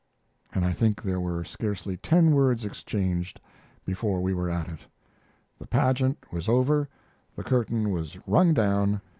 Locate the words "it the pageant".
4.67-6.17